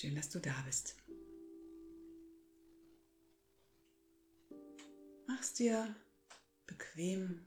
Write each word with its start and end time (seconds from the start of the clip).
Schön, 0.00 0.14
dass 0.14 0.30
du 0.30 0.40
da 0.40 0.54
bist. 0.64 0.96
Mach's 5.26 5.52
dir 5.52 5.94
bequem. 6.66 7.46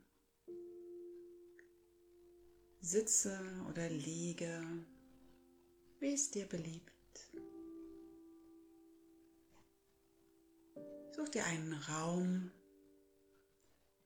Sitze 2.80 3.40
oder 3.68 3.90
liege, 3.90 4.62
wie 5.98 6.12
es 6.14 6.30
dir 6.30 6.46
beliebt. 6.46 7.32
Such 11.16 11.30
dir 11.30 11.44
einen 11.46 11.72
Raum, 11.72 12.52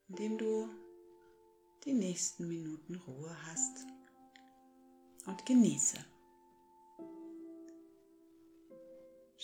in 0.08 0.16
dem 0.16 0.38
du 0.38 0.70
die 1.84 1.92
nächsten 1.92 2.48
Minuten 2.48 2.95
Ruhe 2.95 3.37
hast 3.45 3.87
und 5.26 5.45
genieße. 5.45 5.98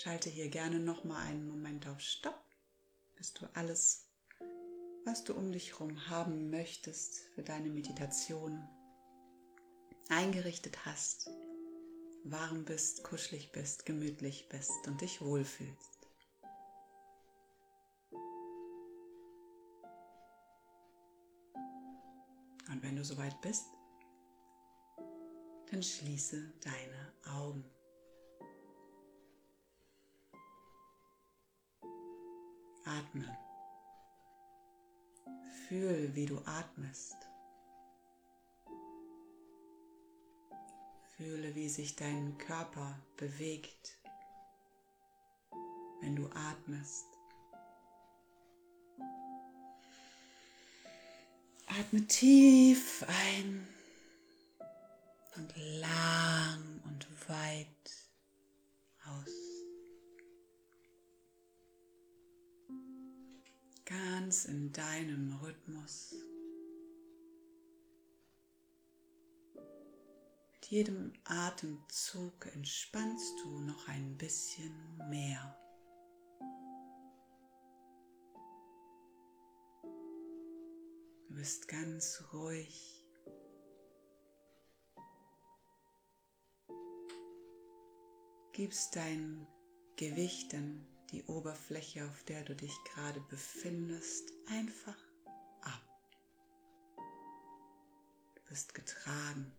Schalte 0.04 0.28
hier 0.28 0.50
gerne 0.50 0.80
noch 0.80 1.04
mal 1.04 1.16
einen 1.24 1.48
Moment 1.48 1.88
auf 1.88 1.98
Stopp, 1.98 2.38
bis 3.16 3.32
du 3.32 3.46
alles, 3.54 4.06
was 5.06 5.24
du 5.24 5.32
um 5.32 5.50
dich 5.50 5.70
herum 5.72 6.10
haben 6.10 6.50
möchtest 6.50 7.20
für 7.34 7.42
deine 7.42 7.70
Meditation, 7.70 8.68
eingerichtet 10.10 10.84
hast, 10.84 11.30
warm 12.22 12.66
bist, 12.66 13.02
kuschelig 13.02 13.50
bist, 13.52 13.86
gemütlich 13.86 14.50
bist 14.50 14.86
und 14.86 15.00
dich 15.00 15.22
wohlfühlst. 15.22 16.06
Und 22.68 22.82
wenn 22.82 22.96
du 22.96 23.04
soweit 23.06 23.40
bist, 23.40 23.64
dann 25.70 25.82
schließe 25.82 26.52
deine 26.60 27.14
Augen. 27.38 27.64
Atme. 32.84 33.38
Fühl, 35.68 36.14
wie 36.14 36.26
du 36.26 36.38
atmest. 36.44 37.16
Fühle, 41.16 41.54
wie 41.54 41.68
sich 41.68 41.96
dein 41.96 42.36
Körper 42.38 42.98
bewegt, 43.16 43.98
wenn 46.00 46.16
du 46.16 46.26
atmest. 46.26 47.06
Atme 51.66 52.06
tief 52.06 53.04
ein 53.08 53.66
und 55.36 55.52
lang 55.56 56.80
und 56.84 57.28
weit 57.28 58.08
aus. 59.06 59.53
Ganz 63.94 64.46
in 64.46 64.72
deinem 64.72 65.38
Rhythmus. 65.40 66.16
Mit 70.52 70.66
jedem 70.66 71.12
Atemzug 71.22 72.46
entspannst 72.54 73.34
du 73.44 73.60
noch 73.60 73.86
ein 73.86 74.16
bisschen 74.16 74.98
mehr. 75.10 75.56
Du 81.28 81.34
bist 81.36 81.68
ganz 81.68 82.20
ruhig. 82.32 83.06
Gibst 88.52 88.96
dein 88.96 89.46
Gewicht 89.94 90.52
an 90.54 90.84
die 91.14 91.24
Oberfläche, 91.26 92.04
auf 92.04 92.24
der 92.24 92.42
du 92.42 92.56
dich 92.56 92.76
gerade 92.82 93.20
befindest, 93.20 94.32
einfach 94.48 94.98
ab. 95.62 95.80
Du 98.34 98.42
bist 98.48 98.74
getragen, 98.74 99.52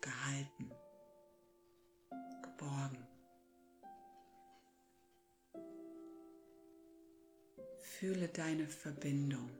gehalten, 0.00 0.70
geborgen. 2.42 3.04
Fühle 7.80 8.28
deine 8.28 8.68
Verbindung. 8.68 9.50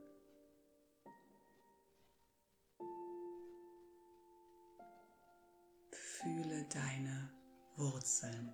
Fühle 5.90 6.68
deine 6.68 7.32
Wurzeln. 7.74 8.52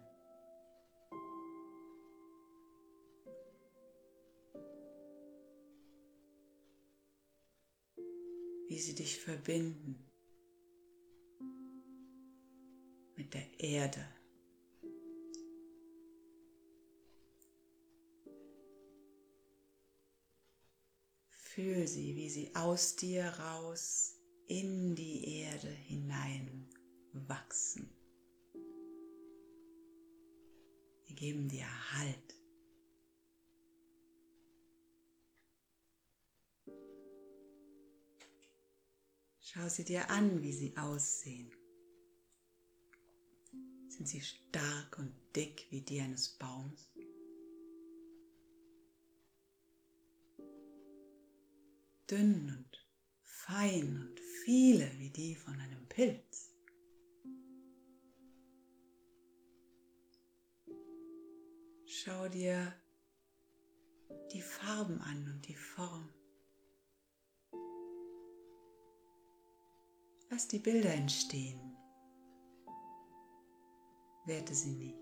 Wie 8.68 8.78
sie 8.78 8.94
dich 8.94 9.18
verbinden 9.18 10.08
mit 13.16 13.34
der 13.34 13.60
Erde. 13.60 14.06
Fühl 21.30 21.88
sie, 21.88 22.14
wie 22.14 22.30
sie 22.30 22.54
aus 22.54 22.94
dir 22.94 23.24
raus 23.26 24.20
in 24.46 24.94
die 24.94 25.40
Erde 25.40 25.68
hinein 25.68 26.68
wachsen. 27.12 27.90
Sie 31.04 31.14
geben 31.14 31.48
dir 31.48 31.66
Halt. 31.92 32.37
Schau 39.58 39.68
sie 39.68 39.84
dir 39.84 40.08
an, 40.08 40.40
wie 40.40 40.52
sie 40.52 40.76
aussehen. 40.76 41.50
Sind 43.88 44.06
sie 44.06 44.20
stark 44.20 44.96
und 45.00 45.12
dick 45.34 45.66
wie 45.70 45.80
die 45.80 46.00
eines 46.00 46.28
Baums? 46.38 46.92
dünn 52.10 52.56
und 52.56 52.86
fein 53.22 54.00
und 54.00 54.20
viele 54.44 54.90
wie 54.98 55.10
die 55.10 55.34
von 55.34 55.60
einem 55.60 55.86
Pilz. 55.88 56.54
Schau 61.84 62.28
dir 62.28 62.72
die 64.32 64.40
Farben 64.40 65.00
an 65.02 65.30
und 65.34 65.46
die 65.46 65.56
Form. 65.56 66.08
Lass 70.30 70.48
die 70.48 70.58
Bilder 70.58 70.92
entstehen. 70.92 71.76
Werte 74.26 74.54
sie 74.54 74.72
nicht. 74.72 74.98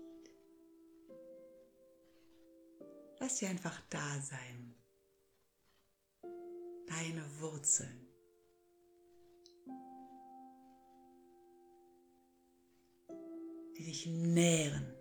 Lass 3.19 3.37
sie 3.37 3.47
einfach 3.47 3.81
da 3.89 4.19
sein 4.21 4.73
deine 6.87 7.23
Wurzeln. 7.41 8.07
die 13.77 13.83
dich 13.83 14.07
nähren. 14.07 14.91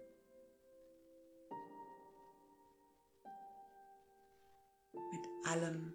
Mit 4.92 5.46
allem, 5.46 5.94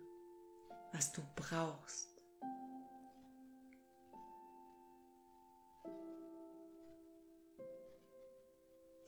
was 0.92 1.12
du 1.12 1.22
brauchst. 1.36 2.11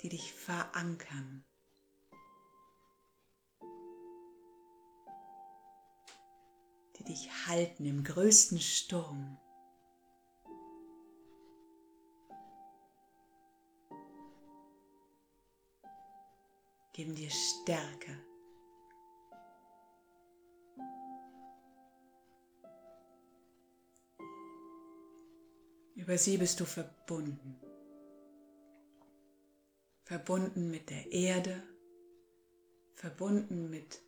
Die 0.04 0.10
dich 0.10 0.34
verankern. 0.34 1.44
die 7.00 7.04
dich 7.04 7.48
halten 7.48 7.86
im 7.86 8.04
größten 8.04 8.60
Sturm. 8.60 9.38
Geben 16.94 17.16
dir 17.16 17.30
Stärke. 17.32 18.24
Über 25.96 26.18
sie 26.18 26.38
bist 26.38 26.60
du 26.60 26.66
verbunden 26.66 27.60
verbunden 30.04 30.70
mit 30.70 30.90
der 30.90 31.12
Erde, 31.12 31.64
verbunden 32.96 33.70
mit 33.70 34.02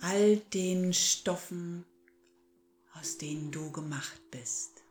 all 0.00 0.36
den 0.36 0.92
Stoffen, 0.92 1.84
aus 2.94 3.18
denen 3.18 3.50
du 3.50 3.70
gemacht 3.72 4.20
bist. 4.30 4.82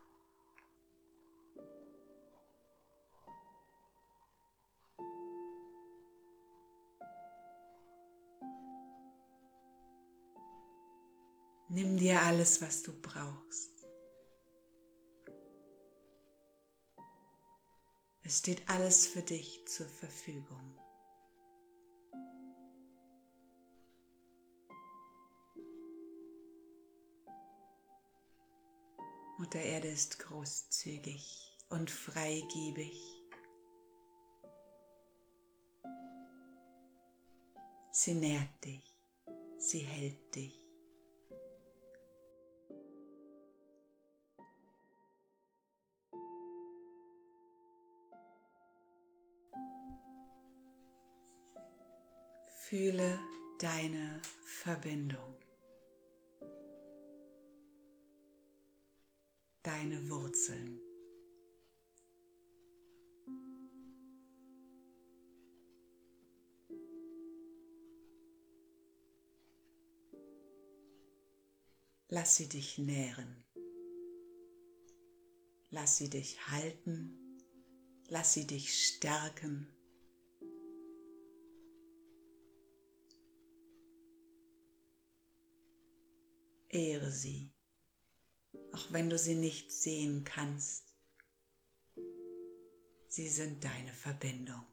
Nimm 11.67 11.97
dir 11.97 12.21
alles, 12.21 12.61
was 12.61 12.83
du 12.83 12.93
brauchst. 13.01 13.74
Es 18.27 18.39
steht 18.39 18.67
alles 18.67 19.05
für 19.05 19.21
dich 19.21 19.67
zur 19.67 19.85
Verfügung. 19.85 20.79
Mutter 29.37 29.61
Erde 29.61 29.89
ist 29.89 30.17
großzügig 30.17 31.55
und 31.69 31.91
freigebig. 31.91 32.99
Sie 37.91 38.15
nährt 38.15 38.63
dich, 38.63 38.97
sie 39.59 39.81
hält 39.81 40.33
dich. 40.33 40.64
Fühle 52.67 53.19
deine 53.59 54.19
Verbindung, 54.43 55.37
deine 59.61 60.09
Wurzeln. 60.09 60.81
Lass 72.07 72.37
sie 72.37 72.49
dich 72.49 72.79
nähren. 72.79 73.43
Lass 75.69 75.97
sie 75.97 76.09
dich 76.09 76.47
halten. 76.47 77.43
Lass 78.07 78.33
sie 78.33 78.47
dich 78.47 78.87
stärken. 78.87 79.74
Ehre 86.75 87.09
sie, 87.09 87.53
auch 88.73 88.91
wenn 88.91 89.09
du 89.09 89.17
sie 89.17 89.35
nicht 89.35 89.71
sehen 89.71 90.25
kannst. 90.25 90.93
Sie 93.07 93.29
sind 93.29 93.63
deine 93.63 93.93
Verbindung. 93.93 94.65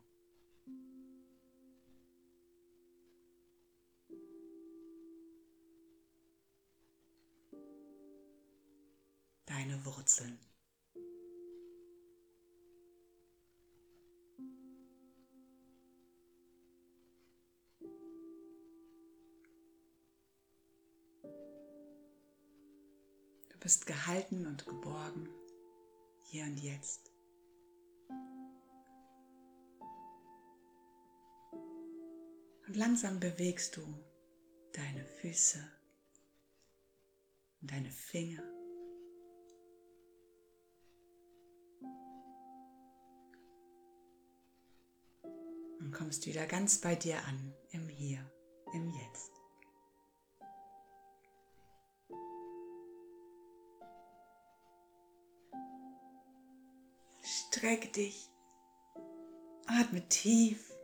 Deine 9.46 9.84
Wurzeln. 9.84 10.40
Bist 23.62 23.86
gehalten 23.86 24.46
und 24.46 24.66
geborgen, 24.66 25.28
hier 26.24 26.44
und 26.44 26.56
jetzt. 26.58 27.12
Und 32.66 32.76
langsam 32.76 33.20
bewegst 33.20 33.76
du 33.76 33.82
deine 34.72 35.04
Füße 35.04 35.60
und 37.60 37.70
deine 37.70 37.90
Finger. 37.90 38.42
Und 45.78 45.92
kommst 45.92 46.26
wieder 46.26 46.46
ganz 46.46 46.80
bei 46.80 46.96
dir 46.96 47.22
an, 47.26 47.54
im 47.70 47.88
Hier, 47.88 48.28
im 48.72 48.90
Jetzt. 48.90 49.41
Streck 57.62 57.92
dich. 57.92 58.28
Atme 59.68 60.00
tief. 60.08 60.74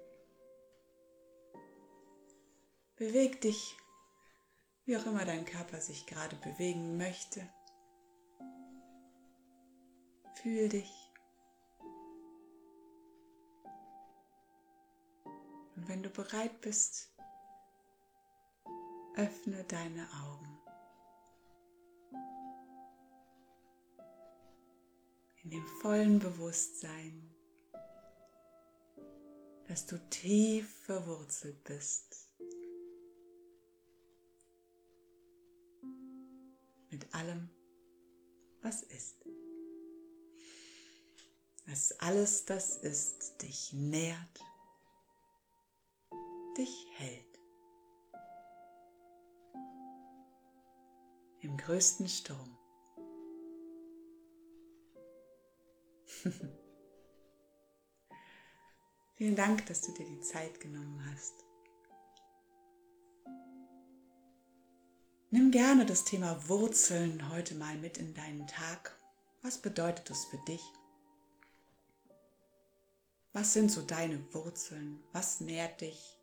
Beweg 2.95 3.41
dich, 3.41 3.77
wie 4.85 4.97
auch 4.97 5.05
immer 5.07 5.25
dein 5.25 5.45
Körper 5.45 5.81
sich 5.81 6.07
gerade 6.07 6.37
bewegen 6.37 6.97
möchte. 6.97 7.41
Fühl 10.41 10.69
dich. 10.69 11.11
Und 15.75 15.89
wenn 15.89 16.05
du 16.05 16.11
bereit 16.11 16.61
bist, 16.61 17.13
öffne 19.17 19.65
deine 19.65 20.07
Augen. 20.23 20.48
In 25.49 25.53
dem 25.53 25.67
vollen 25.81 26.19
Bewusstsein, 26.19 27.35
dass 29.67 29.87
du 29.87 29.99
tief 30.11 30.69
verwurzelt 30.85 31.65
bist 31.65 32.29
mit 36.91 37.15
allem, 37.15 37.49
was 38.61 38.83
ist. 38.83 39.25
Dass 41.67 41.93
alles, 42.01 42.45
das 42.45 42.77
ist, 42.77 43.41
dich 43.41 43.73
nährt, 43.73 44.45
dich 46.59 46.87
hält. 46.93 47.39
Im 51.41 51.57
größten 51.57 52.07
Sturm 52.07 52.58
Vielen 59.17 59.37
Dank, 59.37 59.67
dass 59.67 59.83
du 59.83 59.93
dir 59.93 60.07
die 60.07 60.21
Zeit 60.21 60.61
genommen 60.61 61.05
hast. 61.11 61.45
Nimm 65.31 65.51
gerne 65.51 65.85
das 65.85 66.05
Thema 66.05 66.49
Wurzeln 66.49 67.29
heute 67.31 67.55
mal 67.55 67.77
mit 67.77 67.99
in 67.99 68.15
deinen 68.15 68.47
Tag. 68.47 68.97
Was 69.43 69.59
bedeutet 69.59 70.09
das 70.09 70.25
für 70.25 70.39
dich? 70.47 70.63
Was 73.33 73.53
sind 73.53 73.71
so 73.71 73.83
deine 73.83 74.33
Wurzeln? 74.33 75.03
Was 75.13 75.41
nährt 75.41 75.83
dich? 75.83 76.19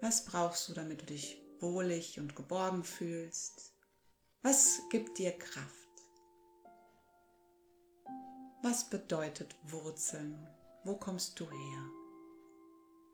Was 0.00 0.24
brauchst 0.24 0.68
du, 0.68 0.74
damit 0.74 1.00
du 1.02 1.06
dich 1.06 1.40
wohlig 1.60 2.18
und 2.18 2.36
geborgen 2.36 2.84
fühlst? 2.84 3.74
Was 4.42 4.80
gibt 4.90 5.18
dir 5.18 5.32
Kraft? 5.32 5.74
Was 8.62 8.88
bedeutet 8.88 9.56
Wurzeln? 9.64 10.46
Wo 10.84 10.96
kommst 10.96 11.38
du 11.40 11.50
her? 11.50 11.90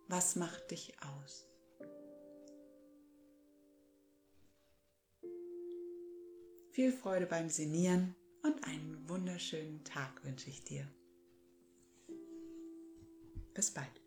Was 0.09 0.37
macht 0.37 0.71
dich 0.71 0.95
aus? 1.03 1.47
Viel 6.71 6.93
Freude 6.93 7.27
beim 7.27 7.49
Senieren 7.49 8.17
und 8.43 8.65
einen 8.65 9.09
wunderschönen 9.09 9.85
Tag 9.85 10.25
wünsche 10.25 10.51
ich 10.51 10.65
dir. 10.65 10.87
Bis 13.55 13.71
bald. 13.71 14.04